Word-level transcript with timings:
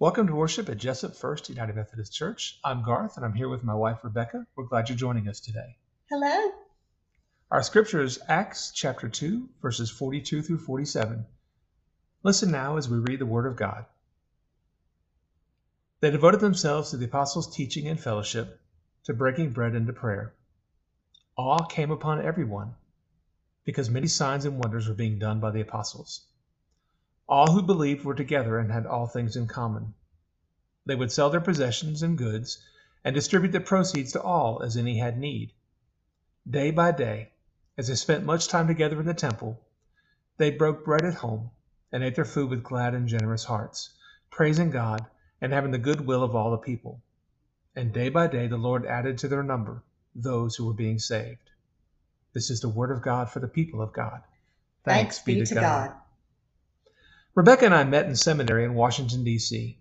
Welcome 0.00 0.28
to 0.28 0.34
worship 0.34 0.70
at 0.70 0.78
Jesup 0.78 1.14
First 1.14 1.50
United 1.50 1.76
Methodist 1.76 2.14
Church. 2.14 2.58
I'm 2.64 2.82
Garth 2.82 3.18
and 3.18 3.26
I'm 3.26 3.34
here 3.34 3.50
with 3.50 3.62
my 3.62 3.74
wife 3.74 3.98
Rebecca. 4.02 4.46
We're 4.56 4.64
glad 4.64 4.88
you're 4.88 4.96
joining 4.96 5.28
us 5.28 5.40
today. 5.40 5.76
Hello. 6.08 6.52
Our 7.50 7.62
scripture 7.62 8.00
is 8.00 8.18
Acts 8.26 8.72
chapter 8.74 9.10
2, 9.10 9.46
verses 9.60 9.90
42 9.90 10.40
through 10.40 10.60
47. 10.60 11.26
Listen 12.22 12.50
now 12.50 12.78
as 12.78 12.88
we 12.88 12.96
read 12.96 13.18
the 13.18 13.26
Word 13.26 13.44
of 13.44 13.56
God. 13.56 13.84
They 16.00 16.10
devoted 16.10 16.40
themselves 16.40 16.92
to 16.92 16.96
the 16.96 17.04
apostles' 17.04 17.54
teaching 17.54 17.86
and 17.86 18.00
fellowship, 18.00 18.58
to 19.04 19.12
breaking 19.12 19.50
bread 19.50 19.74
and 19.74 19.86
to 19.86 19.92
prayer. 19.92 20.32
Awe 21.36 21.66
came 21.66 21.90
upon 21.90 22.24
everyone, 22.24 22.74
because 23.66 23.90
many 23.90 24.06
signs 24.06 24.46
and 24.46 24.64
wonders 24.64 24.88
were 24.88 24.94
being 24.94 25.18
done 25.18 25.40
by 25.40 25.50
the 25.50 25.60
apostles. 25.60 26.22
All 27.30 27.52
who 27.52 27.62
believed 27.62 28.04
were 28.04 28.16
together 28.16 28.58
and 28.58 28.72
had 28.72 28.86
all 28.86 29.06
things 29.06 29.36
in 29.36 29.46
common. 29.46 29.94
They 30.84 30.96
would 30.96 31.12
sell 31.12 31.30
their 31.30 31.40
possessions 31.40 32.02
and 32.02 32.18
goods 32.18 32.58
and 33.04 33.14
distribute 33.14 33.52
the 33.52 33.60
proceeds 33.60 34.10
to 34.12 34.20
all 34.20 34.64
as 34.64 34.76
any 34.76 34.98
had 34.98 35.16
need. 35.16 35.52
Day 36.48 36.72
by 36.72 36.90
day, 36.90 37.30
as 37.78 37.86
they 37.86 37.94
spent 37.94 38.24
much 38.24 38.48
time 38.48 38.66
together 38.66 38.98
in 38.98 39.06
the 39.06 39.14
temple, 39.14 39.60
they 40.38 40.50
broke 40.50 40.84
bread 40.84 41.04
at 41.04 41.14
home 41.14 41.52
and 41.92 42.02
ate 42.02 42.16
their 42.16 42.24
food 42.24 42.50
with 42.50 42.64
glad 42.64 42.94
and 42.94 43.06
generous 43.06 43.44
hearts, 43.44 43.90
praising 44.30 44.70
God 44.70 45.06
and 45.40 45.52
having 45.52 45.70
the 45.70 45.78
good 45.78 46.00
will 46.00 46.24
of 46.24 46.34
all 46.34 46.50
the 46.50 46.58
people. 46.58 47.00
And 47.76 47.92
day 47.92 48.08
by 48.08 48.26
day 48.26 48.48
the 48.48 48.56
Lord 48.56 48.84
added 48.84 49.18
to 49.18 49.28
their 49.28 49.44
number 49.44 49.84
those 50.16 50.56
who 50.56 50.66
were 50.66 50.74
being 50.74 50.98
saved. 50.98 51.48
This 52.32 52.50
is 52.50 52.60
the 52.60 52.68
word 52.68 52.90
of 52.90 53.02
God 53.02 53.30
for 53.30 53.38
the 53.38 53.46
people 53.46 53.80
of 53.80 53.92
God. 53.92 54.24
Thanks, 54.84 55.20
be, 55.20 55.44
to 55.44 55.54
God. 55.54 55.92
Rebecca 57.34 57.64
and 57.64 57.74
I 57.74 57.84
met 57.84 58.06
in 58.06 58.16
seminary 58.16 58.64
in 58.64 58.74
Washington, 58.74 59.22
D.C. 59.22 59.78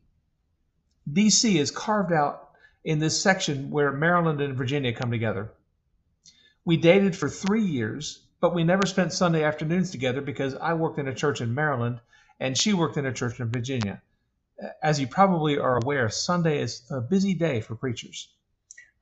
D.C. 1.12 1.58
is 1.58 1.72
carved 1.72 2.14
out 2.14 2.52
in 2.84 3.00
this 3.00 3.20
section 3.20 3.72
where 3.72 3.92
Maryland 3.92 4.40
and 4.40 4.56
Virginia 4.56 4.94
come 4.94 5.10
together. 5.10 5.52
We 6.64 6.78
dated 6.78 7.16
for 7.16 7.28
three 7.28 7.64
years, 7.64 8.22
but 8.40 8.54
we 8.54 8.64
never 8.64 8.86
spent 8.86 9.14
Sunday 9.14 9.44
afternoons 9.44 9.90
together 9.90 10.22
because 10.22 10.54
I 10.54 10.74
worked 10.76 11.00
in 11.00 11.08
a 11.08 11.16
church 11.16 11.42
in 11.42 11.56
Maryland 11.56 12.00
and 12.40 12.56
she 12.56 12.74
worked 12.74 12.98
in 12.98 13.08
a 13.08 13.14
church 13.14 13.40
in 13.40 13.50
Virginia. 13.50 14.02
As 14.84 15.00
you 15.00 15.08
probably 15.08 15.58
are 15.58 15.78
aware, 15.78 16.10
Sunday 16.10 16.62
is 16.62 16.84
a 16.92 17.02
busy 17.02 17.34
day 17.34 17.62
for 17.62 17.76
preachers. 17.76 18.30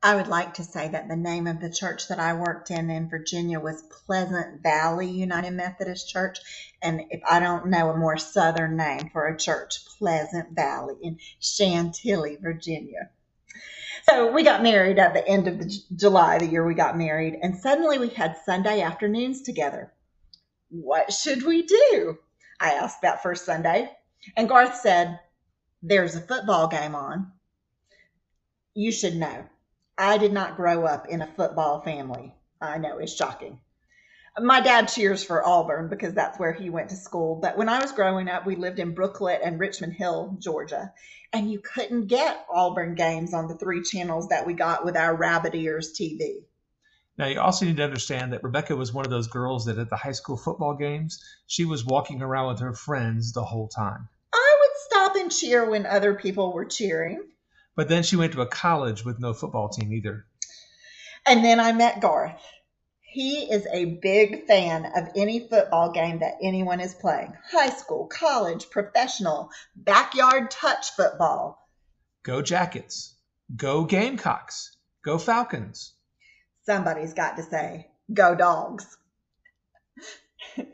I 0.03 0.15
would 0.15 0.27
like 0.27 0.53
to 0.55 0.63
say 0.63 0.89
that 0.89 1.07
the 1.07 1.15
name 1.15 1.47
of 1.47 1.59
the 1.59 1.71
church 1.71 2.07
that 2.07 2.19
I 2.19 2.33
worked 2.33 2.69
in 2.69 2.91
in 2.91 3.09
Virginia 3.09 3.59
was 3.59 3.81
Pleasant 4.05 4.61
Valley 4.61 5.09
United 5.09 5.51
Methodist 5.51 6.07
Church. 6.07 6.37
And 6.83 7.01
if 7.09 7.21
I 7.27 7.39
don't 7.39 7.67
know 7.67 7.89
a 7.89 7.97
more 7.97 8.17
southern 8.17 8.77
name 8.77 9.09
for 9.11 9.25
a 9.25 9.37
church, 9.37 9.85
Pleasant 9.97 10.55
Valley 10.55 10.95
in 11.01 11.17
Chantilly, 11.39 12.37
Virginia. 12.39 13.09
So 14.07 14.31
we 14.31 14.43
got 14.43 14.61
married 14.61 14.99
at 14.99 15.15
the 15.15 15.27
end 15.27 15.47
of 15.47 15.57
the 15.57 15.75
July, 15.95 16.37
the 16.37 16.45
year 16.45 16.65
we 16.65 16.75
got 16.75 16.95
married, 16.97 17.39
and 17.41 17.57
suddenly 17.57 17.97
we 17.97 18.09
had 18.09 18.37
Sunday 18.45 18.81
afternoons 18.81 19.41
together. 19.41 19.91
What 20.69 21.11
should 21.11 21.41
we 21.41 21.63
do? 21.63 22.19
I 22.59 22.73
asked 22.73 23.01
that 23.01 23.23
first 23.23 23.45
Sunday. 23.45 23.89
And 24.35 24.47
Garth 24.47 24.75
said, 24.75 25.19
There's 25.81 26.15
a 26.15 26.21
football 26.21 26.67
game 26.67 26.93
on. 26.93 27.31
You 28.75 28.91
should 28.91 29.15
know 29.15 29.45
I 29.97 30.17
did 30.17 30.31
not 30.31 30.55
grow 30.55 30.85
up 30.85 31.07
in 31.07 31.21
a 31.21 31.27
football 31.35 31.81
family. 31.81 32.35
I 32.61 32.77
know 32.77 32.97
it's 32.99 33.15
shocking. 33.15 33.59
My 34.39 34.61
dad 34.61 34.87
cheers 34.87 35.23
for 35.23 35.45
Auburn 35.45 35.89
because 35.89 36.13
that's 36.13 36.37
where 36.37 36.53
he 36.53 36.69
went 36.69 36.89
to 36.89 36.95
school. 36.95 37.39
But 37.41 37.57
when 37.57 37.69
I 37.69 37.81
was 37.81 37.91
growing 37.91 38.29
up, 38.29 38.45
we 38.45 38.55
lived 38.55 38.77
in 38.77 38.93
Brooklet 38.93 39.41
and 39.43 39.59
Richmond 39.59 39.93
Hill, 39.93 40.37
Georgia. 40.39 40.93
And 41.33 41.51
you 41.51 41.59
couldn't 41.59 42.05
get 42.05 42.45
Auburn 42.49 42.93
games 42.93 43.33
on 43.33 43.47
the 43.47 43.55
three 43.55 43.81
channels 43.81 44.29
that 44.29 44.45
we 44.45 44.53
got 44.53 44.85
with 44.85 44.95
our 44.95 45.15
rabbit 45.15 45.55
ears 45.55 45.93
TV. 45.99 46.43
Now, 47.17 47.25
you 47.25 47.39
also 47.39 47.65
need 47.65 47.77
to 47.77 47.83
understand 47.83 48.33
that 48.33 48.43
Rebecca 48.43 48.75
was 48.75 48.93
one 48.93 49.05
of 49.05 49.11
those 49.11 49.27
girls 49.27 49.65
that 49.65 49.79
at 49.79 49.89
the 49.89 49.95
high 49.95 50.11
school 50.11 50.37
football 50.37 50.75
games, 50.75 51.23
she 51.47 51.65
was 51.65 51.83
walking 51.83 52.21
around 52.21 52.49
with 52.49 52.59
her 52.59 52.73
friends 52.73 53.33
the 53.33 53.43
whole 53.43 53.67
time. 53.67 54.07
I 54.31 54.57
would 54.59 54.77
stop 54.85 55.15
and 55.15 55.31
cheer 55.31 55.67
when 55.67 55.87
other 55.87 56.13
people 56.13 56.53
were 56.53 56.65
cheering. 56.65 57.23
But 57.77 57.89
then 57.89 58.01
she 58.01 58.15
went 58.15 58.33
to 58.33 58.41
a 58.41 58.47
college 58.47 59.05
with 59.05 59.19
no 59.19 59.33
football 59.33 59.69
team 59.69 59.93
either. 59.93 60.25
And 61.27 61.45
then 61.45 61.59
I 61.59 61.73
met 61.73 62.01
Garth. 62.01 62.41
He 63.01 63.43
is 63.51 63.67
a 63.71 63.99
big 64.01 64.47
fan 64.47 64.85
of 64.95 65.09
any 65.15 65.47
football 65.47 65.91
game 65.91 66.19
that 66.19 66.39
anyone 66.41 66.79
is 66.79 66.95
playing 66.95 67.33
high 67.51 67.69
school, 67.69 68.07
college, 68.07 68.71
professional, 68.71 69.51
backyard 69.75 70.49
touch 70.49 70.89
football. 70.95 71.69
Go 72.23 72.41
Jackets. 72.41 73.13
Go 73.55 73.85
Gamecocks. 73.85 74.75
Go 75.03 75.19
Falcons. 75.19 75.93
Somebody's 76.65 77.13
got 77.13 77.37
to 77.37 77.43
say, 77.43 77.91
go 78.11 78.33
dogs. 78.33 78.97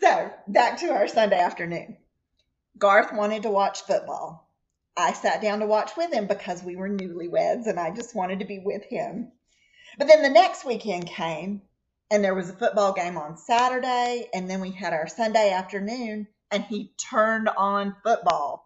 so, 0.00 0.30
back 0.48 0.78
to 0.80 0.90
our 0.90 1.06
Sunday 1.06 1.38
afternoon. 1.38 1.98
Garth 2.78 3.12
wanted 3.12 3.42
to 3.42 3.50
watch 3.50 3.82
football. 3.82 4.43
I 4.96 5.12
sat 5.12 5.42
down 5.42 5.60
to 5.60 5.66
watch 5.66 5.96
with 5.96 6.12
him 6.12 6.26
because 6.26 6.62
we 6.62 6.76
were 6.76 6.88
newlyweds 6.88 7.66
and 7.66 7.80
I 7.80 7.90
just 7.90 8.14
wanted 8.14 8.38
to 8.40 8.44
be 8.44 8.60
with 8.60 8.84
him. 8.84 9.32
But 9.98 10.08
then 10.08 10.22
the 10.22 10.30
next 10.30 10.64
weekend 10.64 11.06
came 11.06 11.62
and 12.10 12.22
there 12.22 12.34
was 12.34 12.48
a 12.48 12.56
football 12.56 12.92
game 12.92 13.18
on 13.18 13.36
Saturday 13.36 14.28
and 14.32 14.48
then 14.48 14.60
we 14.60 14.70
had 14.70 14.92
our 14.92 15.08
Sunday 15.08 15.50
afternoon 15.50 16.28
and 16.50 16.64
he 16.64 16.92
turned 17.10 17.48
on 17.48 17.96
football. 18.04 18.64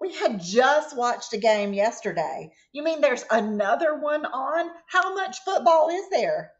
We 0.00 0.12
had 0.12 0.40
just 0.40 0.96
watched 0.96 1.32
a 1.32 1.38
game 1.38 1.72
yesterday. 1.72 2.52
You 2.72 2.82
mean 2.82 3.00
there's 3.00 3.24
another 3.30 3.94
one 3.94 4.26
on? 4.26 4.68
How 4.86 5.14
much 5.14 5.44
football 5.44 5.90
is 5.90 6.10
there? 6.10 6.50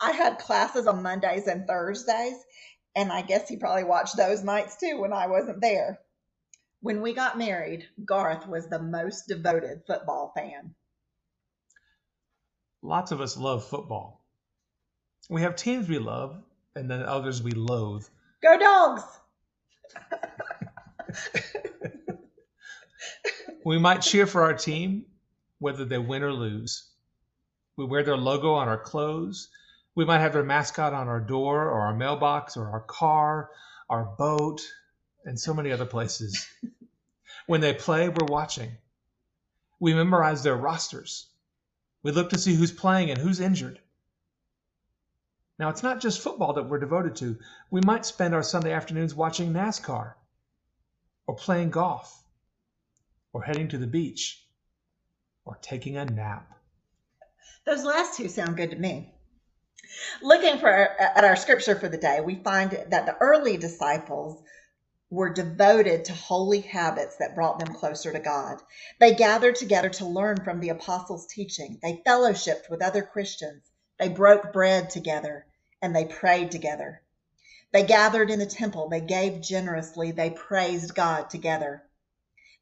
I 0.00 0.12
had 0.12 0.38
classes 0.38 0.86
on 0.86 1.02
Mondays 1.02 1.48
and 1.48 1.66
Thursdays, 1.66 2.36
and 2.94 3.10
I 3.10 3.22
guess 3.22 3.48
he 3.48 3.56
probably 3.56 3.82
watched 3.84 4.16
those 4.16 4.44
nights 4.44 4.76
too 4.76 5.00
when 5.00 5.12
I 5.12 5.26
wasn't 5.26 5.60
there. 5.60 5.98
When 6.82 7.00
we 7.00 7.14
got 7.14 7.38
married, 7.38 7.88
Garth 8.04 8.48
was 8.48 8.66
the 8.66 8.82
most 8.82 9.28
devoted 9.28 9.82
football 9.86 10.32
fan. 10.34 10.74
Lots 12.82 13.12
of 13.12 13.20
us 13.20 13.36
love 13.36 13.64
football. 13.64 14.24
We 15.30 15.42
have 15.42 15.54
teams 15.54 15.88
we 15.88 16.00
love 16.00 16.42
and 16.74 16.90
then 16.90 17.04
others 17.04 17.40
we 17.40 17.52
loathe. 17.52 18.04
Go 18.42 18.58
dogs! 18.58 19.04
we 23.64 23.78
might 23.78 24.02
cheer 24.02 24.26
for 24.26 24.42
our 24.42 24.54
team 24.54 25.06
whether 25.60 25.84
they 25.84 25.98
win 25.98 26.24
or 26.24 26.32
lose. 26.32 26.90
We 27.76 27.84
wear 27.84 28.02
their 28.02 28.16
logo 28.16 28.54
on 28.54 28.66
our 28.66 28.78
clothes. 28.78 29.50
We 29.94 30.04
might 30.04 30.18
have 30.18 30.32
their 30.32 30.42
mascot 30.42 30.92
on 30.92 31.06
our 31.06 31.20
door 31.20 31.62
or 31.62 31.82
our 31.82 31.94
mailbox 31.94 32.56
or 32.56 32.70
our 32.70 32.80
car, 32.80 33.50
our 33.88 34.04
boat, 34.18 34.62
and 35.24 35.38
so 35.38 35.54
many 35.54 35.72
other 35.72 35.86
places. 35.86 36.46
when 37.46 37.60
they 37.60 37.74
play, 37.74 38.08
we're 38.08 38.26
watching. 38.26 38.70
We 39.80 39.94
memorize 39.94 40.42
their 40.42 40.56
rosters. 40.56 41.26
We 42.02 42.12
look 42.12 42.30
to 42.30 42.38
see 42.38 42.54
who's 42.54 42.72
playing 42.72 43.10
and 43.10 43.18
who's 43.18 43.40
injured. 43.40 43.80
Now, 45.58 45.68
it's 45.68 45.82
not 45.82 46.00
just 46.00 46.20
football 46.20 46.54
that 46.54 46.68
we're 46.68 46.80
devoted 46.80 47.16
to. 47.16 47.38
We 47.70 47.80
might 47.82 48.06
spend 48.06 48.34
our 48.34 48.42
Sunday 48.42 48.72
afternoons 48.72 49.14
watching 49.14 49.52
NASCAR, 49.52 50.14
or 51.26 51.36
playing 51.36 51.70
golf, 51.70 52.24
or 53.32 53.42
heading 53.42 53.68
to 53.68 53.78
the 53.78 53.86
beach, 53.86 54.44
or 55.44 55.58
taking 55.62 55.96
a 55.96 56.04
nap. 56.04 56.58
Those 57.64 57.84
last 57.84 58.16
two 58.16 58.28
sound 58.28 58.56
good 58.56 58.70
to 58.70 58.76
me. 58.76 59.14
Looking 60.22 60.58
for 60.58 60.68
at 60.68 61.24
our 61.24 61.36
scripture 61.36 61.76
for 61.76 61.88
the 61.88 61.98
day, 61.98 62.20
we 62.20 62.36
find 62.36 62.70
that 62.88 63.06
the 63.06 63.16
early 63.18 63.56
disciples 63.56 64.42
were 65.12 65.28
devoted 65.28 66.06
to 66.06 66.12
holy 66.14 66.62
habits 66.62 67.16
that 67.18 67.34
brought 67.34 67.58
them 67.58 67.74
closer 67.74 68.10
to 68.10 68.18
God. 68.18 68.58
They 68.98 69.14
gathered 69.14 69.56
together 69.56 69.90
to 69.90 70.06
learn 70.06 70.38
from 70.42 70.58
the 70.58 70.70
apostles' 70.70 71.26
teaching. 71.26 71.78
They 71.82 72.02
fellowshipped 72.06 72.70
with 72.70 72.80
other 72.80 73.02
Christians. 73.02 73.62
They 73.98 74.08
broke 74.08 74.54
bread 74.54 74.88
together 74.88 75.44
and 75.82 75.94
they 75.94 76.06
prayed 76.06 76.50
together. 76.50 77.02
They 77.72 77.82
gathered 77.82 78.30
in 78.30 78.38
the 78.38 78.46
temple. 78.46 78.88
They 78.88 79.02
gave 79.02 79.42
generously. 79.42 80.12
They 80.12 80.30
praised 80.30 80.94
God 80.94 81.28
together. 81.28 81.82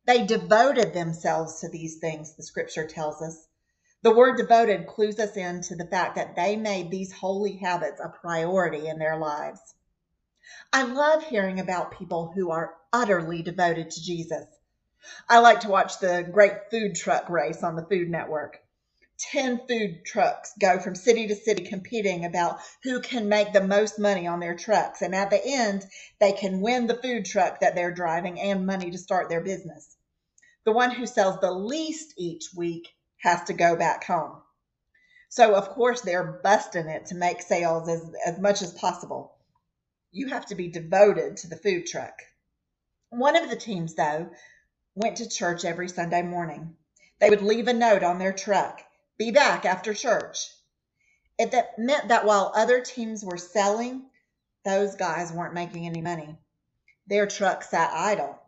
They 0.04 0.26
devoted 0.26 0.92
themselves 0.92 1.60
to 1.60 1.68
these 1.68 1.98
things, 1.98 2.34
the 2.34 2.42
scripture 2.42 2.84
tells 2.84 3.22
us. 3.22 3.46
The 4.02 4.12
word 4.12 4.38
devoted 4.38 4.88
clues 4.88 5.20
us 5.20 5.36
in 5.36 5.60
to 5.62 5.76
the 5.76 5.86
fact 5.86 6.16
that 6.16 6.34
they 6.34 6.56
made 6.56 6.90
these 6.90 7.12
holy 7.12 7.58
habits 7.58 8.00
a 8.00 8.08
priority 8.08 8.88
in 8.88 8.98
their 8.98 9.18
lives. 9.18 9.60
I 10.72 10.82
love 10.82 11.24
hearing 11.24 11.60
about 11.60 11.98
people 11.98 12.32
who 12.34 12.50
are 12.50 12.74
utterly 12.92 13.42
devoted 13.42 13.90
to 13.90 14.02
Jesus. 14.02 14.46
I 15.28 15.38
like 15.38 15.60
to 15.60 15.68
watch 15.68 15.98
the 15.98 16.28
great 16.30 16.70
food 16.70 16.94
truck 16.94 17.28
race 17.30 17.62
on 17.62 17.76
the 17.76 17.86
Food 17.86 18.10
Network. 18.10 18.60
10 19.18 19.66
food 19.68 20.04
trucks 20.04 20.52
go 20.58 20.78
from 20.78 20.94
city 20.94 21.26
to 21.26 21.34
city 21.34 21.64
competing 21.66 22.24
about 22.24 22.58
who 22.82 23.00
can 23.00 23.28
make 23.28 23.52
the 23.52 23.60
most 23.60 23.98
money 23.98 24.26
on 24.26 24.40
their 24.40 24.56
trucks. 24.56 25.02
And 25.02 25.14
at 25.14 25.30
the 25.30 25.44
end, 25.44 25.84
they 26.18 26.32
can 26.32 26.60
win 26.60 26.86
the 26.86 27.00
food 27.00 27.26
truck 27.26 27.60
that 27.60 27.74
they're 27.74 27.92
driving 27.92 28.40
and 28.40 28.66
money 28.66 28.90
to 28.90 28.98
start 28.98 29.28
their 29.28 29.42
business. 29.42 29.96
The 30.64 30.72
one 30.72 30.90
who 30.90 31.06
sells 31.06 31.38
the 31.40 31.52
least 31.52 32.14
each 32.16 32.48
week 32.56 32.88
has 33.18 33.44
to 33.44 33.52
go 33.52 33.76
back 33.76 34.04
home. 34.04 34.40
So, 35.28 35.54
of 35.54 35.70
course, 35.70 36.00
they're 36.00 36.40
busting 36.42 36.88
it 36.88 37.06
to 37.06 37.14
make 37.14 37.42
sales 37.42 37.88
as, 37.88 38.10
as 38.26 38.38
much 38.38 38.62
as 38.62 38.72
possible. 38.72 39.36
You 40.12 40.28
have 40.28 40.46
to 40.46 40.54
be 40.54 40.68
devoted 40.68 41.36
to 41.38 41.48
the 41.48 41.56
food 41.56 41.86
truck. 41.86 42.22
One 43.10 43.36
of 43.36 43.48
the 43.48 43.56
teams, 43.56 43.94
though, 43.94 44.30
went 44.94 45.18
to 45.18 45.28
church 45.28 45.64
every 45.64 45.88
Sunday 45.88 46.22
morning. 46.22 46.76
They 47.20 47.30
would 47.30 47.42
leave 47.42 47.68
a 47.68 47.72
note 47.72 48.02
on 48.02 48.18
their 48.18 48.32
truck 48.32 48.82
be 49.20 49.30
back 49.30 49.66
after 49.66 49.92
church. 49.92 50.50
It 51.38 51.50
that 51.50 51.78
meant 51.78 52.08
that 52.08 52.24
while 52.24 52.52
other 52.54 52.80
teams 52.80 53.22
were 53.22 53.36
selling, 53.36 54.08
those 54.64 54.96
guys 54.96 55.30
weren't 55.30 55.52
making 55.52 55.86
any 55.86 56.00
money. 56.00 56.38
Their 57.06 57.26
truck 57.26 57.62
sat 57.62 57.92
idle. 57.92 58.40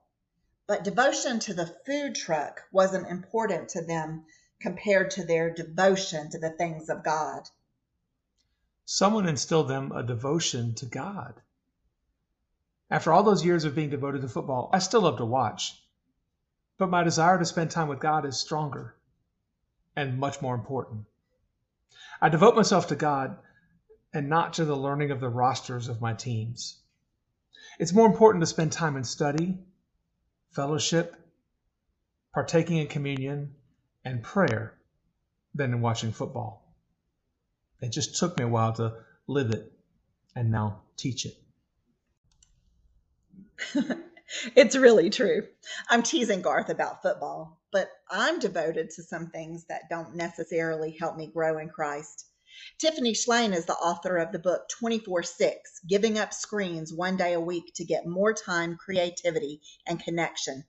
But 0.67 0.83
devotion 0.83 1.41
to 1.41 1.53
the 1.53 1.67
food 1.85 2.15
truck 2.15 2.63
wasn't 2.73 3.07
important 3.07 3.69
to 3.71 3.83
them 3.85 4.25
compared 4.61 5.11
to 5.11 5.27
their 5.27 5.51
devotion 5.53 6.31
to 6.31 6.39
the 6.39 6.51
things 6.51 6.89
of 6.89 7.05
God. 7.05 7.47
Someone 8.87 9.29
instilled 9.29 9.69
them 9.69 9.93
a 9.93 10.03
devotion 10.03 10.75
to 10.77 10.87
God. 10.87 11.43
After 12.93 13.11
all 13.11 13.23
those 13.23 13.43
years 13.43 13.65
of 13.65 13.75
being 13.75 13.89
devoted 13.89 14.21
to 14.21 14.29
football, 14.29 14.69
I 14.71 14.79
still 14.79 15.01
love 15.01 15.17
to 15.17 15.25
watch. 15.25 15.83
But 16.77 16.91
my 16.91 17.03
desire 17.03 17.39
to 17.39 17.47
spend 17.47 17.71
time 17.71 17.89
with 17.89 18.01
God 18.01 18.27
is 18.27 18.39
stronger 18.39 18.95
and 19.97 20.19
much 20.19 20.43
more 20.43 20.55
important. 20.55 21.07
I 22.21 22.29
devote 22.29 22.55
myself 22.55 22.89
to 22.89 22.95
God 22.95 23.39
and 24.13 24.29
not 24.29 24.53
to 24.55 24.67
the 24.67 24.77
learning 24.77 25.11
of 25.11 25.21
the 25.21 25.31
rosters 25.31 25.89
of 25.89 26.03
my 26.03 26.13
teams. 26.13 26.83
It's 27.79 27.95
more 27.95 28.07
important 28.07 28.43
to 28.43 28.47
spend 28.47 28.73
time 28.73 28.99
in 28.99 29.05
study, 29.05 29.59
fellowship, 30.51 31.17
partaking 32.35 32.77
in 32.77 32.89
communion, 32.89 33.55
and 34.05 34.23
prayer 34.23 34.75
than 35.55 35.73
in 35.73 35.81
watching 35.81 36.13
football. 36.13 36.75
It 37.81 37.89
just 37.89 38.19
took 38.19 38.37
me 38.37 38.45
a 38.45 38.49
while 38.49 38.75
to 38.75 38.99
live 39.27 39.51
it 39.51 39.73
and 40.37 40.51
now 40.51 40.83
teach 40.99 41.25
it. 41.25 41.42
it's 44.57 44.77
really 44.77 45.11
true. 45.11 45.47
I'm 45.89 46.03
teasing 46.03 46.43
Garth 46.43 46.69
about 46.69 47.03
football, 47.03 47.61
but 47.71 47.91
I'm 48.11 48.39
devoted 48.39 48.91
to 48.91 49.03
some 49.03 49.31
things 49.31 49.65
that 49.67 49.89
don't 49.91 50.15
necessarily 50.17 50.97
help 50.99 51.17
me 51.17 51.27
grow 51.27 51.59
in 51.59 51.69
Christ. 51.69 52.27
Tiffany 52.79 53.13
Shlain 53.13 53.55
is 53.55 53.65
the 53.65 53.77
author 53.77 54.19
of 54.19 54.31
the 54.31 54.39
book 54.39 54.69
24 54.69 55.23
6 55.23 55.81
Giving 55.87 56.19
Up 56.19 56.35
Screens 56.35 56.93
One 56.93 57.17
Day 57.17 57.33
a 57.33 57.41
Week 57.41 57.73
to 57.77 57.85
Get 57.85 58.07
More 58.07 58.35
Time, 58.35 58.77
Creativity, 58.77 59.63
and 59.87 60.03
Connection. 60.03 60.65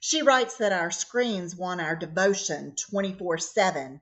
She 0.00 0.22
writes 0.22 0.58
that 0.58 0.72
our 0.72 0.90
screens 0.90 1.56
want 1.56 1.80
our 1.80 1.96
devotion 1.96 2.76
24 2.76 3.38
7, 3.38 4.00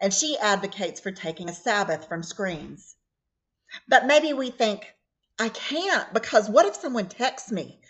and 0.00 0.14
she 0.14 0.38
advocates 0.38 1.00
for 1.00 1.12
taking 1.12 1.48
a 1.48 1.54
Sabbath 1.54 2.08
from 2.08 2.22
screens. 2.22 2.96
But 3.86 4.06
maybe 4.06 4.32
we 4.32 4.50
think, 4.50 4.94
I 5.38 5.48
can't 5.48 6.12
because 6.12 6.48
what 6.48 6.66
if 6.66 6.76
someone 6.76 7.08
texts 7.08 7.50
me? 7.50 7.80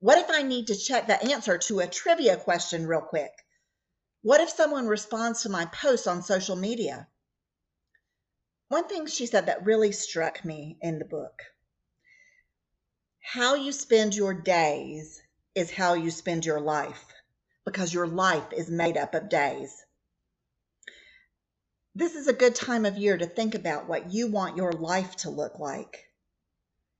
What 0.00 0.18
if 0.18 0.30
I 0.30 0.42
need 0.42 0.68
to 0.68 0.76
check 0.76 1.06
the 1.06 1.22
answer 1.22 1.58
to 1.58 1.80
a 1.80 1.86
trivia 1.86 2.36
question 2.36 2.86
real 2.86 3.00
quick? 3.00 3.32
What 4.22 4.40
if 4.40 4.50
someone 4.50 4.86
responds 4.86 5.42
to 5.42 5.48
my 5.48 5.66
post 5.66 6.06
on 6.08 6.22
social 6.22 6.56
media? 6.56 7.08
One 8.68 8.88
thing 8.88 9.06
she 9.06 9.26
said 9.26 9.46
that 9.46 9.64
really 9.64 9.92
struck 9.92 10.44
me 10.44 10.78
in 10.80 10.98
the 10.98 11.04
book 11.04 11.42
how 13.26 13.54
you 13.54 13.72
spend 13.72 14.14
your 14.14 14.34
days 14.34 15.20
is 15.54 15.70
how 15.70 15.94
you 15.94 16.10
spend 16.10 16.44
your 16.44 16.60
life 16.60 17.12
because 17.64 17.92
your 17.92 18.06
life 18.06 18.52
is 18.52 18.70
made 18.70 18.98
up 18.98 19.14
of 19.14 19.30
days. 19.30 19.84
This 21.94 22.14
is 22.14 22.28
a 22.28 22.34
good 22.34 22.54
time 22.54 22.84
of 22.84 22.98
year 22.98 23.16
to 23.16 23.26
think 23.26 23.54
about 23.54 23.88
what 23.88 24.12
you 24.12 24.30
want 24.30 24.58
your 24.58 24.72
life 24.72 25.16
to 25.16 25.30
look 25.30 25.58
like. 25.58 26.04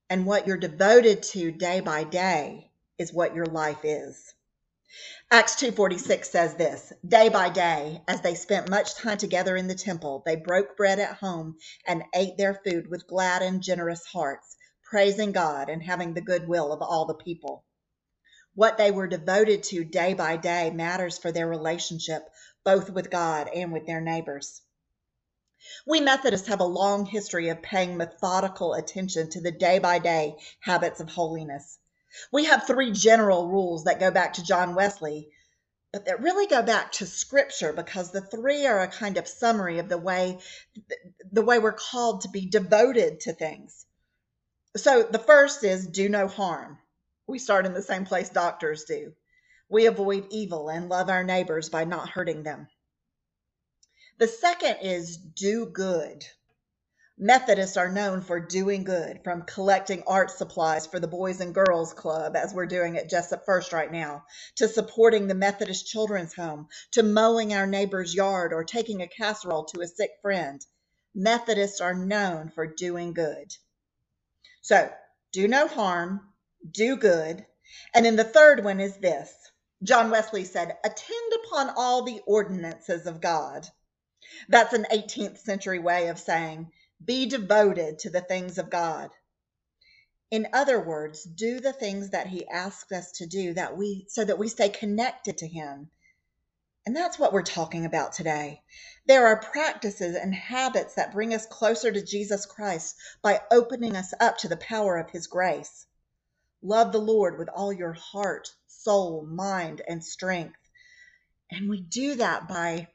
And 0.09 0.25
what 0.25 0.45
you're 0.45 0.57
devoted 0.57 1.23
to 1.23 1.51
day 1.51 1.79
by 1.79 2.03
day 2.03 2.71
is 2.99 3.11
what 3.11 3.33
your 3.35 3.47
life 3.47 3.83
is. 3.83 4.33
Acts 5.31 5.55
2:46 5.55 6.25
says 6.25 6.55
this, 6.55 6.93
day 7.05 7.29
by 7.29 7.49
day 7.49 8.03
as 8.07 8.21
they 8.21 8.35
spent 8.35 8.69
much 8.69 8.93
time 8.95 9.17
together 9.17 9.57
in 9.57 9.67
the 9.67 9.73
temple, 9.75 10.21
they 10.23 10.35
broke 10.35 10.77
bread 10.77 10.99
at 10.99 11.17
home 11.17 11.57
and 11.87 12.03
ate 12.13 12.37
their 12.37 12.53
food 12.53 12.87
with 12.87 13.07
glad 13.07 13.41
and 13.41 13.63
generous 13.63 14.05
hearts, 14.05 14.55
praising 14.83 15.31
God 15.31 15.69
and 15.69 15.81
having 15.81 16.13
the 16.13 16.21
goodwill 16.21 16.71
of 16.71 16.83
all 16.83 17.05
the 17.05 17.15
people. 17.15 17.65
What 18.53 18.77
they 18.77 18.91
were 18.91 19.07
devoted 19.07 19.63
to 19.63 19.83
day 19.83 20.13
by 20.13 20.37
day 20.37 20.69
matters 20.69 21.17
for 21.17 21.31
their 21.31 21.47
relationship 21.47 22.29
both 22.63 22.91
with 22.91 23.09
God 23.09 23.49
and 23.49 23.73
with 23.73 23.87
their 23.87 24.01
neighbors. 24.01 24.61
We 25.85 25.99
Methodists 25.99 26.47
have 26.47 26.59
a 26.59 26.65
long 26.65 27.05
history 27.05 27.49
of 27.49 27.61
paying 27.61 27.97
methodical 27.97 28.73
attention 28.73 29.29
to 29.31 29.41
the 29.41 29.51
day 29.51 29.79
by 29.79 29.99
day 29.99 30.37
habits 30.59 30.99
of 30.99 31.09
holiness. 31.09 31.79
We 32.31 32.45
have 32.45 32.67
three 32.67 32.91
general 32.91 33.47
rules 33.47 33.83
that 33.85 33.99
go 33.99 34.11
back 34.11 34.33
to 34.33 34.43
John 34.43 34.75
Wesley, 34.75 35.31
but 35.91 36.05
that 36.05 36.21
really 36.21 36.47
go 36.47 36.61
back 36.61 36.91
to 36.93 37.05
scripture 37.05 37.73
because 37.73 38.11
the 38.11 38.21
three 38.21 38.65
are 38.65 38.81
a 38.81 38.87
kind 38.87 39.17
of 39.17 39.27
summary 39.27 39.79
of 39.79 39.89
the 39.89 39.97
way 39.97 40.39
the 41.31 41.41
way 41.41 41.59
we're 41.59 41.73
called 41.73 42.21
to 42.21 42.29
be 42.29 42.45
devoted 42.45 43.21
to 43.21 43.33
things. 43.33 43.85
So 44.77 45.03
the 45.03 45.19
first 45.19 45.63
is 45.63 45.87
do 45.87 46.09
no 46.09 46.27
harm. 46.27 46.79
We 47.27 47.39
start 47.39 47.65
in 47.65 47.73
the 47.73 47.81
same 47.81 48.05
place 48.05 48.29
doctors 48.29 48.83
do. 48.83 49.13
We 49.69 49.85
avoid 49.85 50.27
evil 50.29 50.69
and 50.69 50.89
love 50.89 51.09
our 51.09 51.23
neighbors 51.23 51.69
by 51.69 51.85
not 51.85 52.09
hurting 52.09 52.43
them. 52.43 52.67
The 54.17 54.27
second 54.29 54.77
is 54.81 55.17
do 55.17 55.65
good. 55.65 56.25
Methodists 57.17 57.75
are 57.75 57.91
known 57.91 58.21
for 58.21 58.39
doing 58.39 58.85
good, 58.85 59.21
from 59.25 59.41
collecting 59.41 60.03
art 60.07 60.31
supplies 60.31 60.87
for 60.87 61.01
the 61.01 61.07
Boys 61.07 61.41
and 61.41 61.53
Girls 61.53 61.93
Club, 61.93 62.37
as 62.37 62.53
we're 62.53 62.65
doing 62.65 62.97
at 62.97 63.09
Jesup 63.09 63.43
First 63.45 63.73
right 63.73 63.91
now, 63.91 64.25
to 64.55 64.69
supporting 64.69 65.27
the 65.27 65.35
Methodist 65.35 65.87
Children's 65.87 66.33
Home, 66.35 66.69
to 66.91 67.03
mowing 67.03 67.53
our 67.53 67.67
neighbor's 67.67 68.15
yard 68.15 68.53
or 68.53 68.63
taking 68.63 69.01
a 69.01 69.07
casserole 69.07 69.65
to 69.65 69.81
a 69.81 69.87
sick 69.87 70.11
friend. 70.21 70.65
Methodists 71.13 71.81
are 71.81 71.93
known 71.93 72.49
for 72.49 72.65
doing 72.65 73.13
good. 73.13 73.53
So, 74.61 74.89
do 75.33 75.45
no 75.49 75.67
harm, 75.67 76.21
do 76.71 76.95
good. 76.95 77.45
And 77.93 78.05
then 78.05 78.15
the 78.15 78.23
third 78.23 78.63
one 78.63 78.79
is 78.79 78.95
this 78.95 79.33
John 79.83 80.09
Wesley 80.09 80.45
said, 80.45 80.77
attend 80.85 81.33
upon 81.45 81.73
all 81.75 82.03
the 82.03 82.21
ordinances 82.25 83.07
of 83.07 83.19
God. 83.19 83.67
That's 84.47 84.73
an 84.73 84.85
18th 84.91 85.39
century 85.39 85.79
way 85.79 86.07
of 86.07 86.19
saying, 86.19 86.71
be 87.03 87.25
devoted 87.25 87.99
to 87.99 88.09
the 88.09 88.21
things 88.21 88.57
of 88.57 88.69
God. 88.69 89.11
In 90.31 90.47
other 90.53 90.79
words, 90.79 91.23
do 91.23 91.59
the 91.59 91.73
things 91.73 92.09
that 92.09 92.27
he 92.27 92.47
asks 92.47 92.91
us 92.91 93.11
to 93.13 93.27
do 93.27 93.53
that 93.53 93.77
we 93.77 94.05
so 94.09 94.25
that 94.25 94.39
we 94.39 94.47
stay 94.47 94.69
connected 94.69 95.37
to 95.37 95.47
him. 95.47 95.91
And 96.85 96.95
that's 96.95 97.17
what 97.17 97.33
we're 97.33 97.41
talking 97.41 97.85
about 97.85 98.13
today. 98.13 98.61
There 99.05 99.27
are 99.27 99.39
practices 99.39 100.15
and 100.15 100.33
habits 100.33 100.95
that 100.95 101.13
bring 101.13 101.33
us 101.33 101.45
closer 101.45 101.91
to 101.91 102.05
Jesus 102.05 102.45
Christ 102.45 102.95
by 103.21 103.41
opening 103.51 103.95
us 103.95 104.13
up 104.19 104.37
to 104.39 104.47
the 104.47 104.57
power 104.57 104.97
of 104.97 105.09
his 105.09 105.27
grace. 105.27 105.85
Love 106.61 106.91
the 106.91 106.99
Lord 106.99 107.37
with 107.37 107.49
all 107.49 107.73
your 107.73 107.93
heart, 107.93 108.49
soul, 108.67 109.25
mind, 109.25 109.81
and 109.87 110.03
strength. 110.03 110.59
And 111.51 111.69
we 111.69 111.81
do 111.81 112.15
that 112.15 112.47
by 112.47 112.87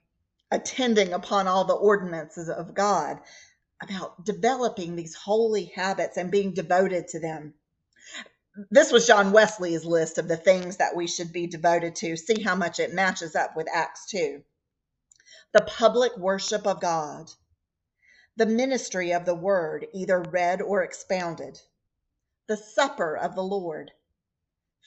attending 0.51 1.13
upon 1.13 1.49
all 1.49 1.65
the 1.65 1.75
ordinances 1.75 2.49
of 2.49 2.75
God 2.75 3.21
about 3.83 4.25
developing 4.25 4.97
these 4.97 5.15
holy 5.15 5.67
habits 5.67 6.17
and 6.17 6.31
being 6.31 6.53
devoted 6.55 7.09
to 7.09 7.21
them. 7.21 7.55
This 8.71 8.93
was 8.93 9.07
John 9.07 9.33
Wesley's 9.33 9.85
list 9.85 10.19
of 10.19 10.29
the 10.29 10.37
things 10.37 10.79
that 10.79 10.97
we 10.97 11.07
should 11.07 11.33
be 11.33 11.47
devoted 11.47 11.97
to. 11.97 12.17
See 12.17 12.43
how 12.43 12.55
much 12.57 12.81
it 12.81 12.93
matches 12.95 13.37
up 13.37 13.57
with 13.57 13.69
Acts 13.73 14.07
2. 14.11 14.43
The 15.53 15.63
public 15.63 16.17
worship 16.17 16.67
of 16.67 16.81
God, 16.81 17.31
the 18.37 18.47
ministry 18.47 19.13
of 19.13 19.25
the 19.25 19.35
word, 19.35 19.87
either 19.95 20.21
read 20.21 20.61
or 20.63 20.83
expounded, 20.83 21.59
the 22.49 22.57
supper 22.57 23.17
of 23.17 23.35
the 23.35 23.43
Lord, 23.43 23.93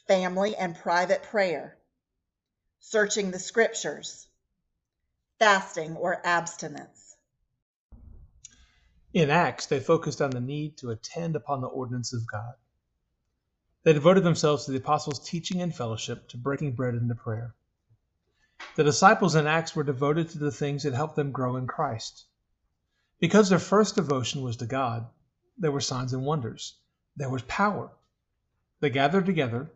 family 0.08 0.56
and 0.56 0.76
private 0.76 1.24
prayer, 1.24 1.78
searching 2.80 3.32
the 3.32 3.40
scriptures, 3.40 4.28
fasting 5.44 5.98
or 5.98 6.22
abstinence 6.26 7.18
in 9.14 9.30
Acts, 9.30 9.68
they 9.68 9.80
focused 9.80 10.22
on 10.22 10.32
the 10.32 10.42
need 10.42 10.78
to 10.78 10.92
attend 10.92 11.36
upon 11.36 11.62
the 11.62 11.68
ordinance 11.68 12.14
of 12.14 12.28
God. 12.28 12.56
They 13.84 13.94
devoted 13.94 14.24
themselves 14.24 14.66
to 14.66 14.72
the 14.72 14.78
apostles' 14.80 15.20
teaching 15.30 15.62
and 15.62 15.76
fellowship, 15.76 16.30
to 16.30 16.38
breaking 16.38 16.74
bread 16.76 16.96
and 16.96 17.10
to 17.10 17.16
prayer. 17.16 17.56
The 18.76 18.86
disciples 18.86 19.36
in 19.36 19.48
Acts 19.48 19.76
were 19.76 19.84
devoted 19.84 20.30
to 20.32 20.40
the 20.40 20.52
things 20.52 20.84
that 20.84 20.94
helped 20.94 21.18
them 21.18 21.32
grow 21.32 21.58
in 21.58 21.68
Christ. 21.68 22.26
Because 23.20 23.50
their 23.50 23.60
first 23.60 23.96
devotion 23.96 24.44
was 24.44 24.58
to 24.58 24.68
God, 24.68 25.08
there 25.58 25.72
were 25.72 25.82
signs 25.82 26.14
and 26.14 26.26
wonders. 26.26 26.76
There 27.18 27.30
was 27.30 27.44
power. 27.44 27.92
They 28.82 28.92
gathered 28.92 29.26
together. 29.28 29.72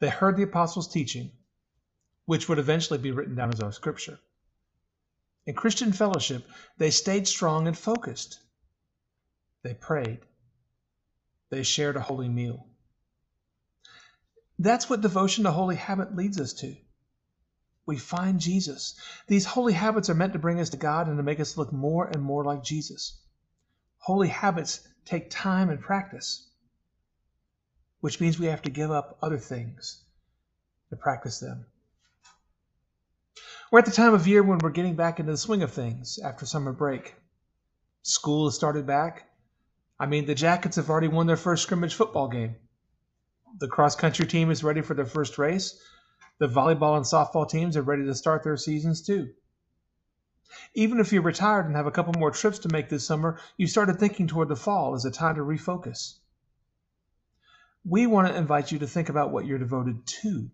They 0.00 0.10
heard 0.10 0.36
the 0.36 0.44
apostles' 0.44 0.88
teaching. 0.88 1.32
which 2.26 2.48
would 2.48 2.58
eventually 2.58 2.98
be 2.98 3.12
written 3.12 3.36
down 3.36 3.52
as 3.52 3.60
our 3.60 3.72
scripture. 3.72 4.18
In 5.48 5.54
Christian 5.54 5.94
fellowship, 5.94 6.46
they 6.76 6.90
stayed 6.90 7.26
strong 7.26 7.66
and 7.66 7.76
focused. 7.76 8.38
They 9.62 9.72
prayed. 9.72 10.20
They 11.48 11.62
shared 11.62 11.96
a 11.96 12.02
holy 12.02 12.28
meal. 12.28 12.66
That's 14.58 14.90
what 14.90 15.00
devotion 15.00 15.44
to 15.44 15.50
holy 15.50 15.76
habit 15.76 16.14
leads 16.14 16.38
us 16.38 16.52
to. 16.60 16.76
We 17.86 17.96
find 17.96 18.38
Jesus. 18.38 19.00
These 19.26 19.46
holy 19.46 19.72
habits 19.72 20.10
are 20.10 20.14
meant 20.14 20.34
to 20.34 20.38
bring 20.38 20.60
us 20.60 20.68
to 20.68 20.76
God 20.76 21.08
and 21.08 21.16
to 21.16 21.22
make 21.22 21.40
us 21.40 21.56
look 21.56 21.72
more 21.72 22.06
and 22.06 22.22
more 22.22 22.44
like 22.44 22.62
Jesus. 22.62 23.18
Holy 23.96 24.28
habits 24.28 24.86
take 25.06 25.30
time 25.30 25.70
and 25.70 25.80
practice, 25.80 26.46
which 28.00 28.20
means 28.20 28.38
we 28.38 28.48
have 28.48 28.62
to 28.62 28.70
give 28.70 28.90
up 28.90 29.16
other 29.22 29.38
things 29.38 30.04
to 30.90 30.96
practice 30.96 31.40
them. 31.40 31.64
We're 33.70 33.80
at 33.80 33.84
the 33.84 33.90
time 33.90 34.14
of 34.14 34.26
year 34.26 34.42
when 34.42 34.58
we're 34.58 34.70
getting 34.70 34.96
back 34.96 35.20
into 35.20 35.32
the 35.32 35.36
swing 35.36 35.62
of 35.62 35.70
things 35.70 36.18
after 36.24 36.46
summer 36.46 36.72
break. 36.72 37.14
School 38.00 38.46
has 38.46 38.54
started 38.54 38.86
back. 38.86 39.28
I 40.00 40.06
mean, 40.06 40.24
the 40.24 40.34
Jackets 40.34 40.76
have 40.76 40.88
already 40.88 41.08
won 41.08 41.26
their 41.26 41.36
first 41.36 41.64
scrimmage 41.64 41.94
football 41.94 42.28
game. 42.28 42.56
The 43.58 43.68
cross 43.68 43.94
country 43.94 44.26
team 44.26 44.50
is 44.50 44.64
ready 44.64 44.80
for 44.80 44.94
their 44.94 45.04
first 45.04 45.36
race. 45.36 45.78
The 46.38 46.48
volleyball 46.48 46.96
and 46.96 47.04
softball 47.04 47.46
teams 47.46 47.76
are 47.76 47.82
ready 47.82 48.06
to 48.06 48.14
start 48.14 48.42
their 48.42 48.56
seasons 48.56 49.02
too. 49.02 49.34
Even 50.74 50.98
if 50.98 51.12
you're 51.12 51.20
retired 51.20 51.66
and 51.66 51.76
have 51.76 51.86
a 51.86 51.90
couple 51.90 52.14
more 52.18 52.30
trips 52.30 52.60
to 52.60 52.72
make 52.72 52.88
this 52.88 53.06
summer, 53.06 53.38
you 53.58 53.66
started 53.66 53.98
thinking 53.98 54.28
toward 54.28 54.48
the 54.48 54.56
fall 54.56 54.94
as 54.94 55.04
a 55.04 55.10
time 55.10 55.34
to 55.34 55.42
refocus. 55.42 56.14
We 57.84 58.06
want 58.06 58.28
to 58.28 58.36
invite 58.36 58.72
you 58.72 58.78
to 58.78 58.86
think 58.86 59.10
about 59.10 59.30
what 59.30 59.44
you're 59.44 59.58
devoted 59.58 60.06
to. 60.22 60.50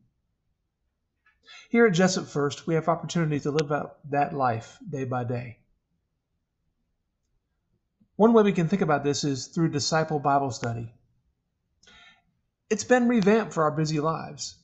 Here 1.69 1.87
at 1.87 1.95
Jesup 1.95 2.27
First, 2.27 2.67
we 2.67 2.75
have 2.75 2.89
opportunities 2.89 3.43
to 3.43 3.51
live 3.51 3.73
out 3.73 3.99
that 4.11 4.35
life 4.35 4.79
day 4.89 5.05
by 5.05 5.25
day. 5.25 5.59
One 8.17 8.33
way 8.33 8.43
we 8.43 8.53
can 8.53 8.69
think 8.69 8.83
about 8.83 9.03
this 9.03 9.25
is 9.25 9.49
through 9.49 9.71
disciple 9.71 10.21
Bible 10.21 10.51
study. 10.51 10.93
It's 12.71 12.85
been 12.85 13.09
revamped 13.09 13.53
for 13.53 13.65
our 13.65 13.73
busy 13.73 14.01
lives. 14.01 14.57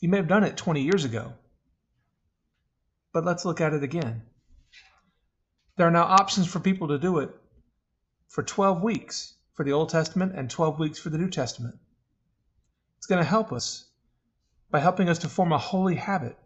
You 0.00 0.08
may 0.08 0.18
have 0.18 0.28
done 0.28 0.44
it 0.44 0.56
20 0.56 0.82
years 0.82 1.04
ago, 1.04 1.34
but 3.12 3.24
let's 3.24 3.44
look 3.44 3.60
at 3.60 3.74
it 3.74 3.82
again. 3.82 4.22
There 5.76 5.86
are 5.86 5.92
now 5.92 6.04
options 6.04 6.46
for 6.46 6.60
people 6.60 6.88
to 6.88 6.98
do 6.98 7.18
it 7.18 7.30
for 8.28 8.42
12 8.42 8.82
weeks 8.82 9.34
for 9.54 9.64
the 9.64 9.72
Old 9.72 9.90
Testament 9.90 10.34
and 10.34 10.48
12 10.48 10.78
weeks 10.78 10.98
for 10.98 11.10
the 11.10 11.18
New 11.18 11.30
Testament. 11.30 11.78
It's 12.98 13.06
going 13.06 13.22
to 13.22 13.28
help 13.28 13.52
us 13.52 13.84
by 14.72 14.80
helping 14.80 15.10
us 15.10 15.18
to 15.18 15.28
form 15.28 15.52
a 15.52 15.58
holy 15.58 15.94
habit. 15.94 16.36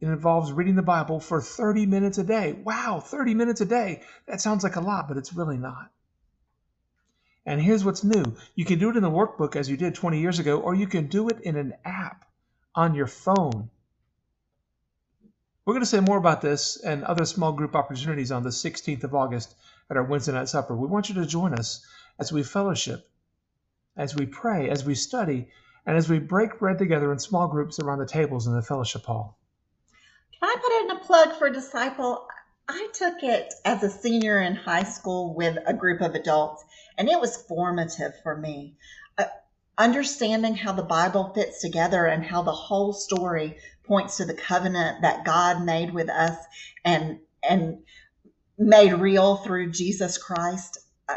It 0.00 0.06
involves 0.06 0.52
reading 0.52 0.76
the 0.76 0.82
Bible 0.82 1.20
for 1.20 1.42
30 1.42 1.84
minutes 1.84 2.16
a 2.16 2.24
day. 2.24 2.52
Wow, 2.52 3.02
30 3.04 3.34
minutes 3.34 3.60
a 3.60 3.66
day. 3.66 4.02
That 4.26 4.40
sounds 4.40 4.62
like 4.62 4.76
a 4.76 4.80
lot, 4.80 5.08
but 5.08 5.18
it's 5.18 5.34
really 5.34 5.58
not. 5.58 5.90
And 7.44 7.60
here's 7.60 7.84
what's 7.84 8.04
new 8.04 8.36
you 8.54 8.64
can 8.64 8.78
do 8.78 8.88
it 8.88 8.96
in 8.96 9.02
the 9.02 9.10
workbook 9.10 9.56
as 9.56 9.68
you 9.68 9.76
did 9.76 9.96
20 9.96 10.20
years 10.20 10.38
ago, 10.38 10.60
or 10.60 10.74
you 10.74 10.86
can 10.86 11.08
do 11.08 11.28
it 11.28 11.40
in 11.40 11.56
an 11.56 11.74
app 11.84 12.24
on 12.74 12.94
your 12.94 13.08
phone. 13.08 13.68
We're 15.64 15.74
going 15.74 15.82
to 15.82 15.86
say 15.86 16.00
more 16.00 16.18
about 16.18 16.40
this 16.40 16.76
and 16.76 17.02
other 17.02 17.24
small 17.24 17.52
group 17.52 17.74
opportunities 17.74 18.30
on 18.30 18.44
the 18.44 18.50
16th 18.50 19.04
of 19.04 19.14
August 19.14 19.56
at 19.90 19.96
our 19.96 20.04
Wednesday 20.04 20.32
night 20.32 20.48
supper. 20.48 20.76
We 20.76 20.86
want 20.86 21.08
you 21.08 21.16
to 21.16 21.26
join 21.26 21.54
us 21.54 21.84
as 22.18 22.32
we 22.32 22.44
fellowship, 22.44 23.10
as 23.96 24.14
we 24.14 24.26
pray, 24.26 24.70
as 24.70 24.84
we 24.84 24.94
study, 24.94 25.48
and 25.86 25.96
as 25.96 26.08
we 26.08 26.18
break 26.18 26.58
bread 26.58 26.78
together 26.78 27.12
in 27.12 27.18
small 27.18 27.48
groups 27.48 27.78
around 27.78 27.98
the 27.98 28.06
tables 28.06 28.46
in 28.46 28.54
the 28.54 28.62
fellowship 28.62 29.04
hall. 29.04 29.38
Can 30.38 30.48
I 30.48 30.56
put 30.62 30.84
in 30.84 30.96
a 30.96 31.00
plug 31.00 31.38
for 31.38 31.50
Disciple? 31.50 32.26
I 32.68 32.88
took 32.94 33.22
it 33.22 33.52
as 33.64 33.82
a 33.82 33.90
senior 33.90 34.40
in 34.40 34.54
high 34.54 34.84
school 34.84 35.34
with 35.34 35.58
a 35.66 35.74
group 35.74 36.00
of 36.00 36.14
adults, 36.14 36.64
and 36.96 37.08
it 37.08 37.20
was 37.20 37.42
formative 37.48 38.12
for 38.22 38.36
me. 38.36 38.76
Uh, 39.18 39.24
understanding 39.76 40.54
how 40.54 40.72
the 40.72 40.82
Bible 40.82 41.32
fits 41.34 41.60
together 41.60 42.06
and 42.06 42.24
how 42.24 42.42
the 42.42 42.52
whole 42.52 42.92
story 42.92 43.56
points 43.84 44.18
to 44.18 44.24
the 44.24 44.34
covenant 44.34 45.02
that 45.02 45.24
God 45.24 45.64
made 45.64 45.92
with 45.92 46.08
us 46.08 46.36
and 46.84 47.18
and 47.42 47.82
made 48.56 48.92
real 48.92 49.36
through 49.36 49.72
Jesus 49.72 50.16
Christ. 50.16 50.78
Uh, 51.08 51.16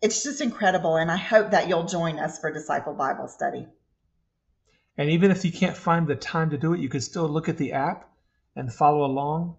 it's 0.00 0.22
just 0.22 0.40
incredible, 0.40 0.96
and 0.96 1.10
I 1.10 1.16
hope 1.16 1.50
that 1.50 1.68
you'll 1.68 1.86
join 1.86 2.18
us 2.18 2.38
for 2.38 2.52
Disciple 2.52 2.94
Bible 2.94 3.26
Study. 3.26 3.66
And 4.98 5.10
even 5.10 5.30
if 5.30 5.44
you 5.44 5.52
can't 5.52 5.76
find 5.76 6.08
the 6.08 6.16
time 6.16 6.50
to 6.50 6.58
do 6.58 6.74
it, 6.74 6.80
you 6.80 6.88
can 6.88 7.00
still 7.00 7.28
look 7.28 7.48
at 7.48 7.56
the 7.56 7.72
app 7.72 8.10
and 8.56 8.72
follow 8.72 9.04
along. 9.04 9.56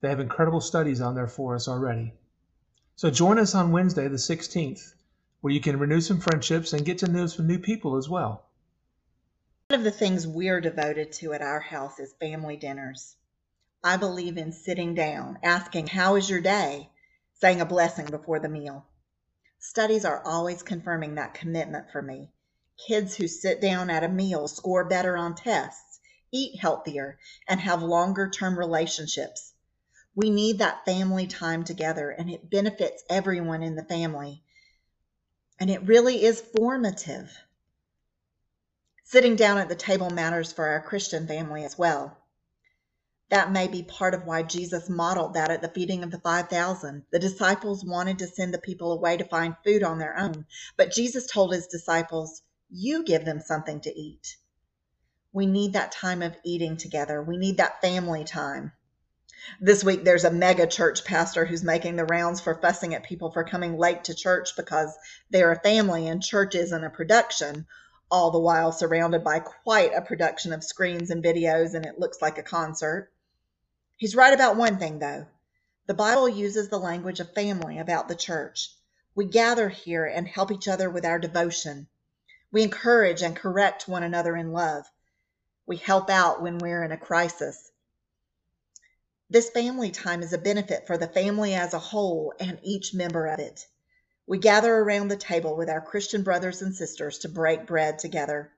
They 0.00 0.08
have 0.08 0.20
incredible 0.20 0.62
studies 0.62 1.02
on 1.02 1.14
there 1.14 1.28
for 1.28 1.54
us 1.54 1.68
already. 1.68 2.14
So 2.96 3.10
join 3.10 3.38
us 3.38 3.54
on 3.54 3.72
Wednesday, 3.72 4.08
the 4.08 4.16
16th, 4.16 4.94
where 5.42 5.52
you 5.52 5.60
can 5.60 5.78
renew 5.78 6.00
some 6.00 6.18
friendships 6.18 6.72
and 6.72 6.86
get 6.86 6.98
to 6.98 7.12
know 7.12 7.26
some 7.26 7.46
new 7.46 7.58
people 7.58 7.96
as 7.96 8.08
well. 8.08 8.46
One 9.68 9.80
of 9.80 9.84
the 9.84 9.90
things 9.90 10.26
we're 10.26 10.62
devoted 10.62 11.12
to 11.12 11.34
at 11.34 11.42
our 11.42 11.60
house 11.60 11.98
is 11.98 12.14
family 12.14 12.56
dinners. 12.56 13.16
I 13.84 13.98
believe 13.98 14.38
in 14.38 14.52
sitting 14.52 14.94
down, 14.94 15.40
asking, 15.42 15.88
How 15.88 16.16
is 16.16 16.30
your 16.30 16.40
day? 16.40 16.90
saying 17.34 17.60
a 17.60 17.66
blessing 17.66 18.06
before 18.06 18.38
the 18.38 18.48
meal. 18.48 18.86
Studies 19.58 20.06
are 20.06 20.22
always 20.24 20.62
confirming 20.62 21.16
that 21.16 21.34
commitment 21.34 21.90
for 21.90 22.00
me. 22.00 22.30
Kids 22.86 23.14
who 23.14 23.28
sit 23.28 23.60
down 23.60 23.90
at 23.90 24.02
a 24.02 24.08
meal 24.08 24.48
score 24.48 24.84
better 24.84 25.16
on 25.16 25.36
tests, 25.36 26.00
eat 26.32 26.58
healthier, 26.58 27.18
and 27.46 27.60
have 27.60 27.82
longer 27.82 28.28
term 28.28 28.58
relationships. 28.58 29.52
We 30.16 30.30
need 30.30 30.58
that 30.58 30.84
family 30.84 31.26
time 31.26 31.64
together, 31.64 32.10
and 32.10 32.28
it 32.28 32.50
benefits 32.50 33.04
everyone 33.08 33.62
in 33.62 33.76
the 33.76 33.84
family. 33.84 34.42
And 35.60 35.70
it 35.70 35.86
really 35.86 36.24
is 36.24 36.40
formative. 36.40 37.30
Sitting 39.04 39.36
down 39.36 39.58
at 39.58 39.68
the 39.68 39.76
table 39.76 40.10
matters 40.10 40.52
for 40.52 40.66
our 40.66 40.82
Christian 40.82 41.26
family 41.26 41.64
as 41.64 41.78
well. 41.78 42.18
That 43.28 43.52
may 43.52 43.68
be 43.68 43.82
part 43.82 44.12
of 44.12 44.26
why 44.26 44.42
Jesus 44.42 44.88
modeled 44.88 45.34
that 45.34 45.50
at 45.50 45.62
the 45.62 45.68
feeding 45.68 46.02
of 46.02 46.10
the 46.10 46.20
5,000. 46.20 47.04
The 47.12 47.18
disciples 47.18 47.84
wanted 47.84 48.18
to 48.18 48.26
send 48.26 48.52
the 48.52 48.58
people 48.58 48.92
away 48.92 49.16
to 49.16 49.24
find 49.24 49.56
food 49.64 49.82
on 49.82 49.98
their 49.98 50.18
own, 50.18 50.46
but 50.76 50.90
Jesus 50.90 51.26
told 51.26 51.54
his 51.54 51.66
disciples, 51.68 52.42
you 52.74 53.04
give 53.04 53.26
them 53.26 53.38
something 53.38 53.82
to 53.82 53.94
eat. 53.94 54.36
We 55.30 55.44
need 55.44 55.74
that 55.74 55.92
time 55.92 56.22
of 56.22 56.34
eating 56.42 56.78
together. 56.78 57.22
We 57.22 57.36
need 57.36 57.58
that 57.58 57.82
family 57.82 58.24
time. 58.24 58.72
This 59.60 59.84
week, 59.84 60.04
there's 60.04 60.24
a 60.24 60.30
mega 60.30 60.66
church 60.66 61.04
pastor 61.04 61.44
who's 61.44 61.62
making 61.62 61.96
the 61.96 62.06
rounds 62.06 62.40
for 62.40 62.54
fussing 62.54 62.94
at 62.94 63.02
people 63.02 63.30
for 63.30 63.44
coming 63.44 63.76
late 63.76 64.04
to 64.04 64.14
church 64.14 64.56
because 64.56 64.96
they're 65.28 65.52
a 65.52 65.60
family 65.60 66.08
and 66.08 66.22
church 66.22 66.54
isn't 66.54 66.84
a 66.84 66.88
production, 66.88 67.66
all 68.10 68.30
the 68.30 68.38
while 68.38 68.72
surrounded 68.72 69.22
by 69.22 69.40
quite 69.40 69.92
a 69.94 70.00
production 70.00 70.54
of 70.54 70.64
screens 70.64 71.10
and 71.10 71.22
videos, 71.22 71.74
and 71.74 71.84
it 71.84 71.98
looks 71.98 72.22
like 72.22 72.38
a 72.38 72.42
concert. 72.42 73.12
He's 73.98 74.16
right 74.16 74.32
about 74.32 74.56
one 74.56 74.78
thing, 74.78 74.98
though. 74.98 75.26
The 75.86 75.94
Bible 75.94 76.28
uses 76.28 76.68
the 76.68 76.78
language 76.78 77.20
of 77.20 77.34
family 77.34 77.78
about 77.78 78.08
the 78.08 78.14
church. 78.14 78.74
We 79.14 79.26
gather 79.26 79.68
here 79.68 80.06
and 80.06 80.26
help 80.26 80.50
each 80.50 80.68
other 80.68 80.88
with 80.88 81.04
our 81.04 81.18
devotion. 81.18 81.88
We 82.52 82.62
encourage 82.62 83.22
and 83.22 83.34
correct 83.34 83.88
one 83.88 84.02
another 84.02 84.36
in 84.36 84.52
love. 84.52 84.84
We 85.66 85.78
help 85.78 86.10
out 86.10 86.42
when 86.42 86.58
we're 86.58 86.84
in 86.84 86.92
a 86.92 86.98
crisis. 86.98 87.72
This 89.30 89.48
family 89.48 89.90
time 89.90 90.22
is 90.22 90.34
a 90.34 90.38
benefit 90.38 90.86
for 90.86 90.98
the 90.98 91.08
family 91.08 91.54
as 91.54 91.72
a 91.72 91.78
whole 91.78 92.34
and 92.38 92.60
each 92.62 92.92
member 92.92 93.26
of 93.26 93.38
it. 93.38 93.66
We 94.26 94.36
gather 94.36 94.76
around 94.76 95.08
the 95.08 95.16
table 95.16 95.56
with 95.56 95.70
our 95.70 95.80
Christian 95.80 96.22
brothers 96.22 96.60
and 96.60 96.74
sisters 96.76 97.20
to 97.20 97.30
break 97.30 97.66
bread 97.66 97.98
together. 97.98 98.52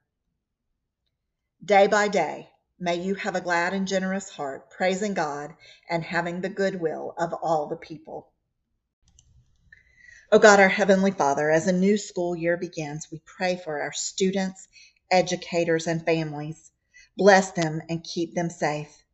Day 1.65 1.87
by 1.87 2.09
day, 2.09 2.51
may 2.81 2.97
you 2.97 3.15
have 3.15 3.37
a 3.37 3.41
glad 3.41 3.73
and 3.73 3.87
generous 3.87 4.29
heart, 4.29 4.71
praising 4.71 5.15
God 5.15 5.55
and 5.89 6.03
having 6.03 6.41
the 6.41 6.49
goodwill 6.49 7.15
of 7.17 7.33
all 7.33 7.69
the 7.69 7.77
people. 7.77 8.34
Oh 10.35 10.41
God, 10.41 10.59
our 10.59 10.69
Heavenly 10.69 11.13
Father, 11.13 11.49
as 11.49 11.69
a 11.69 11.73
new 11.73 11.97
school 11.97 12.35
year 12.35 12.57
begins, 12.57 13.07
we 13.09 13.21
pray 13.25 13.55
for 13.55 13.81
our 13.81 13.93
students, 13.93 14.67
educators, 15.09 15.87
and 15.87 16.05
families. 16.05 16.73
Bless 17.17 17.53
them 17.53 17.81
and 17.89 18.03
keep 18.03 18.35
them 18.35 18.51
safe. 18.51 19.05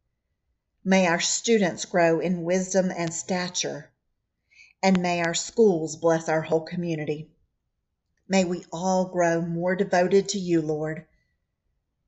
May 0.83 1.07
our 1.07 1.21
students 1.21 1.85
grow 1.85 2.21
in 2.21 2.45
wisdom 2.45 2.91
and 2.91 3.13
stature, 3.13 3.91
and 4.83 5.03
may 5.03 5.21
our 5.21 5.35
schools 5.35 5.95
bless 5.95 6.27
our 6.31 6.41
whole 6.41 6.63
community. 6.63 7.31
May 8.27 8.47
we 8.47 8.65
all 8.73 9.05
grow 9.05 9.43
more 9.43 9.77
devoted 9.77 10.27
to 10.31 10.39
you, 10.39 10.63
Lord, 10.63 11.05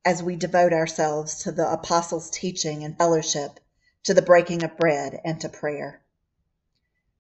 as 0.07 0.23
we 0.23 0.37
devote 0.37 0.73
ourselves 0.73 1.43
to 1.43 1.53
the 1.53 1.71
apostles' 1.71 2.31
teaching 2.31 2.83
and 2.83 2.97
fellowship, 2.97 3.61
to 4.05 4.15
the 4.15 4.23
breaking 4.23 4.63
of 4.65 4.79
bread, 4.79 5.21
and 5.23 5.39
to 5.43 5.51
prayer. 5.51 6.01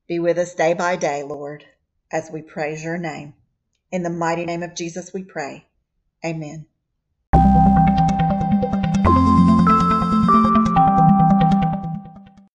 Be 0.09 0.19
with 0.19 0.39
us 0.39 0.55
day 0.55 0.73
by 0.73 0.97
day, 0.97 1.23
Lord, 1.23 1.67
as 2.13 2.31
we 2.33 2.43
praise 2.43 2.85
your 2.85 2.99
name. 2.99 3.35
In 3.93 4.03
the 4.05 4.11
mighty 4.11 4.47
name 4.47 4.63
of 4.63 4.77
Jesus 4.77 5.13
we 5.15 5.25
pray. 5.25 5.67
Amen. 6.25 6.67